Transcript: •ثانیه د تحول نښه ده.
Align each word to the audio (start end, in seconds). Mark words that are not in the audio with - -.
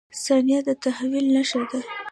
•ثانیه 0.23 0.59
د 0.67 0.69
تحول 0.83 1.25
نښه 1.35 1.61
ده. 1.69 1.79